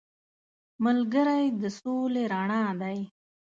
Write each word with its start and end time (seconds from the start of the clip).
ملګری 0.83 1.45
د 1.61 1.63
سولې 1.79 2.23
رڼا 2.31 2.63
دی 2.81 2.99